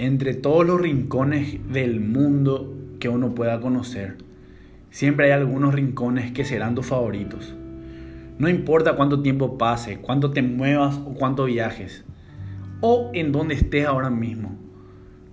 [0.00, 4.16] entre todos los rincones del mundo que uno pueda conocer,
[4.88, 7.54] siempre hay algunos rincones que serán tus favoritos.
[8.38, 12.06] No importa cuánto tiempo pase, cuánto te muevas o cuánto viajes,
[12.80, 14.56] o en donde estés ahora mismo.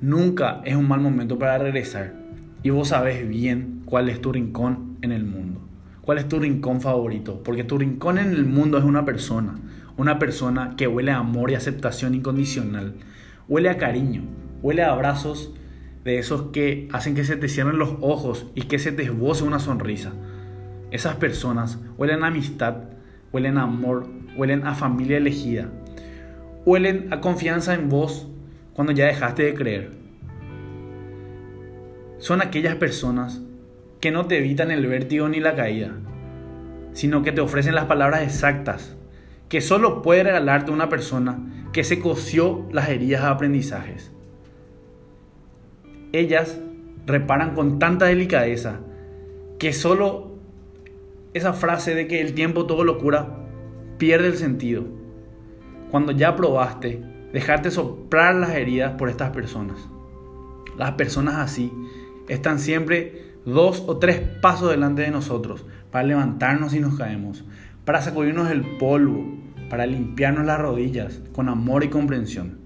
[0.00, 2.14] Nunca es un mal momento para regresar.
[2.62, 5.60] Y vos sabes bien cuál es tu rincón en el mundo.
[6.00, 7.42] ¿Cuál es tu rincón favorito?
[7.42, 9.56] Porque tu rincón en el mundo es una persona.
[9.98, 12.94] Una persona que huele a amor y aceptación incondicional.
[13.46, 14.22] Huele a cariño.
[14.64, 15.52] Huele a abrazos
[16.04, 19.44] de esos que hacen que se te cierren los ojos y que se te esboce
[19.44, 20.14] una sonrisa.
[20.90, 22.76] Esas personas huelen a amistad,
[23.30, 25.68] huelen a amor, huelen a familia elegida,
[26.64, 28.26] huelen a confianza en vos
[28.72, 29.90] cuando ya dejaste de creer.
[32.16, 33.42] Son aquellas personas
[34.00, 35.90] que no te evitan el vértigo ni la caída,
[36.94, 38.96] sino que te ofrecen las palabras exactas
[39.50, 44.13] que solo puede regalarte una persona que se coció las heridas de aprendizajes.
[46.14, 46.60] Ellas
[47.06, 48.78] reparan con tanta delicadeza
[49.58, 50.38] que solo
[51.32, 53.40] esa frase de que el tiempo todo lo cura
[53.98, 54.84] pierde el sentido.
[55.90, 59.88] Cuando ya probaste dejarte soplar las heridas por estas personas.
[60.78, 61.72] Las personas así
[62.28, 67.44] están siempre dos o tres pasos delante de nosotros para levantarnos si nos caemos,
[67.84, 69.36] para sacudirnos el polvo,
[69.68, 72.63] para limpiarnos las rodillas con amor y comprensión.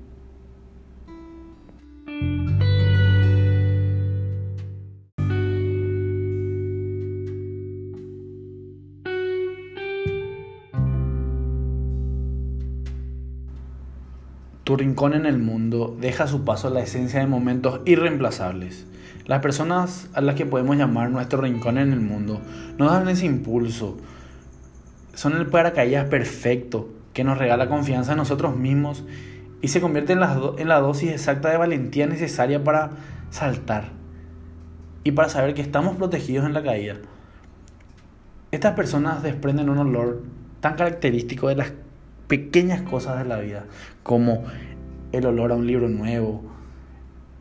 [14.68, 18.84] Tu rincón en el mundo deja a su paso la esencia de momentos irreemplazables.
[19.24, 22.42] Las personas a las que podemos llamar nuestro rincón en el mundo
[22.76, 23.96] nos dan ese impulso.
[25.14, 29.04] Son el paracaídas perfecto que nos regala confianza en nosotros mismos
[29.62, 32.90] y se convierte en la, en la dosis exacta de valentía necesaria para
[33.30, 33.84] saltar
[35.02, 36.96] y para saber que estamos protegidos en la caída.
[38.50, 40.24] Estas personas desprenden un olor
[40.60, 41.72] tan característico de las
[42.28, 43.64] pequeñas cosas de la vida,
[44.02, 44.44] como
[45.12, 46.42] el olor a un libro nuevo,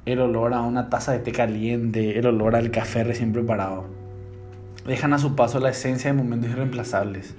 [0.06, 3.86] el olor a una taza de té caliente, el olor al café recién preparado.
[4.86, 7.36] Dejan a su paso la esencia de momentos irreemplazables.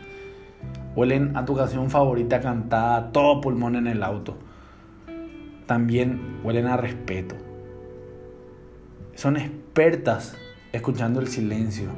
[0.95, 4.37] Huelen a tu canción favorita cantada todo pulmón en el auto.
[5.65, 7.37] También huelen a respeto.
[9.15, 10.37] Son expertas
[10.73, 11.89] escuchando el silencio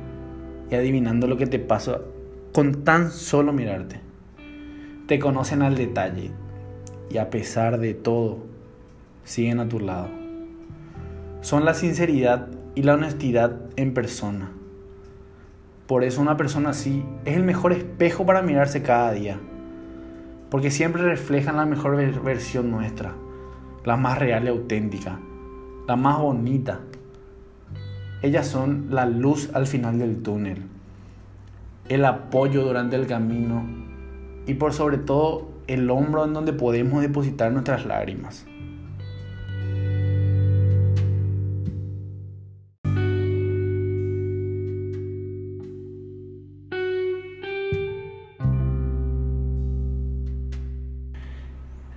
[0.70, 2.00] y adivinando lo que te pasa
[2.52, 4.09] con tan solo mirarte
[5.10, 6.30] te conocen al detalle
[7.10, 8.46] y a pesar de todo,
[9.24, 10.06] siguen a tu lado.
[11.40, 14.52] Son la sinceridad y la honestidad en persona.
[15.88, 19.40] Por eso una persona así es el mejor espejo para mirarse cada día.
[20.48, 23.12] Porque siempre reflejan la mejor versión nuestra,
[23.84, 25.18] la más real y auténtica,
[25.88, 26.82] la más bonita.
[28.22, 30.62] Ellas son la luz al final del túnel,
[31.88, 33.90] el apoyo durante el camino
[34.46, 38.46] y por sobre todo el hombro en donde podemos depositar nuestras lágrimas.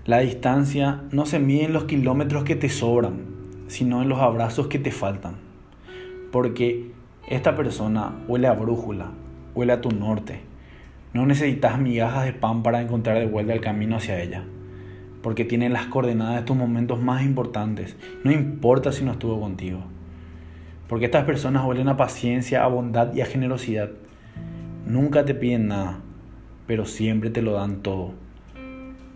[0.06, 3.22] La distancia no se mide en los kilómetros que te sobran,
[3.68, 5.38] sino en los abrazos que te faltan.
[6.30, 6.92] Porque
[7.26, 9.12] esta persona huele a brújula,
[9.56, 10.42] huele a tu norte,
[11.14, 14.44] no necesitas migajas de pan para encontrar de vuelta el camino hacia ella,
[15.22, 19.80] porque tiene las coordenadas de tus momentos más importantes, no importa si no estuvo contigo.
[20.88, 23.92] Porque estas personas huelen a paciencia, a bondad y a generosidad.
[24.86, 26.00] Nunca te piden nada,
[26.68, 28.12] pero siempre te lo dan todo.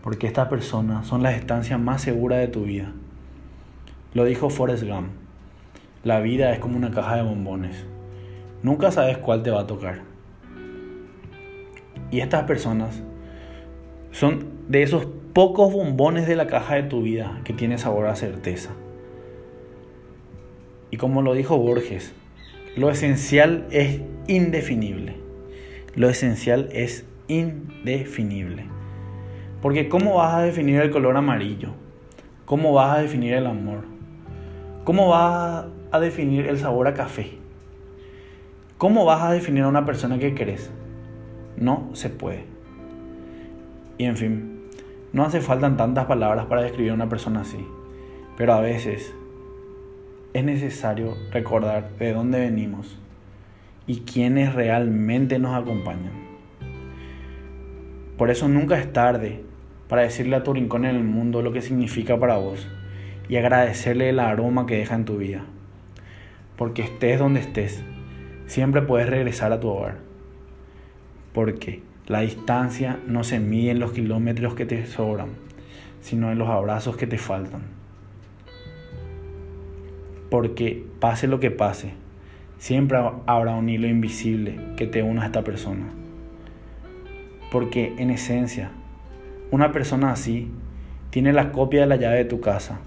[0.01, 2.93] Porque estas personas son las estancias más seguras de tu vida.
[4.13, 5.09] Lo dijo Forrest Gump.
[6.03, 7.85] La vida es como una caja de bombones.
[8.63, 10.16] Nunca sabes cuál te va a tocar.
[12.11, 13.01] Y estas personas
[14.11, 18.15] son de esos pocos bombones de la caja de tu vida que tiene sabor a
[18.15, 18.71] certeza.
[20.89, 22.13] Y como lo dijo Borges,
[22.75, 25.15] lo esencial es indefinible.
[25.95, 28.65] Lo esencial es indefinible.
[29.61, 31.71] Porque ¿cómo vas a definir el color amarillo?
[32.45, 33.83] ¿Cómo vas a definir el amor?
[34.85, 37.31] ¿Cómo vas a definir el sabor a café?
[38.77, 40.71] ¿Cómo vas a definir a una persona que querés?
[41.57, 42.45] No se puede.
[43.97, 44.61] Y en fin,
[45.11, 47.65] no hace falta tantas palabras para describir a una persona así,
[48.37, 49.13] pero a veces
[50.33, 52.99] es necesario recordar de dónde venimos
[53.87, 56.27] y quiénes realmente nos acompañan.
[58.17, 59.43] Por eso nunca es tarde
[59.87, 62.67] para decirle a tu rincón en el mundo lo que significa para vos
[63.29, 65.45] y agradecerle el aroma que deja en tu vida.
[66.55, 67.83] Porque estés donde estés,
[68.45, 70.06] siempre puedes regresar a tu hogar.
[71.33, 75.29] Porque la distancia no se mide en los kilómetros que te sobran,
[75.99, 77.63] sino en los abrazos que te faltan.
[80.29, 81.93] Porque pase lo que pase,
[82.57, 85.87] siempre habrá un hilo invisible que te una a esta persona.
[87.51, 88.71] Porque en esencia,
[89.51, 90.49] una persona así
[91.09, 92.79] tiene la copia de la llave de tu casa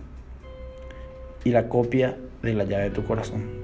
[1.44, 3.59] y la copia de la llave de tu corazón.